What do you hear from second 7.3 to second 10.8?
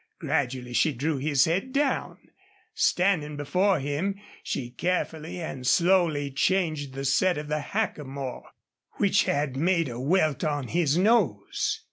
of the hackamore, which had made a welt on